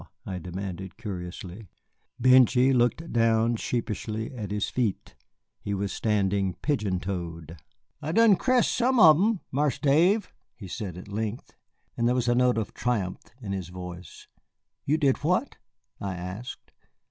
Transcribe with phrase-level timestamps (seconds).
[0.25, 1.69] I demanded curiously.
[2.19, 5.13] Benjy looked down sheepishly at his feet.
[5.59, 7.59] He was standing pigeon toed.
[8.01, 11.53] "I done c'ressed some on 'em, Marse Dave," he said at length,
[11.95, 14.27] and there was a note of triumph in his voice.
[14.85, 15.57] "You did what?"
[15.99, 16.71] I asked.